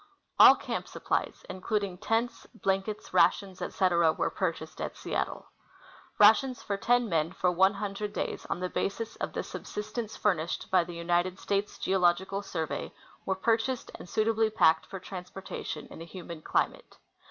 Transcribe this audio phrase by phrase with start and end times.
[0.39, 5.45] All camp supplies, including tents, blankets, rations, etc., were purchased at Seattle.
[6.17, 10.71] Rations for ten men for one hundred days, on the basis of the subsistence furnished
[10.71, 12.91] by the United States Geological Survey,
[13.27, 16.97] were purchased and suitably packed for transportation in a humid climate.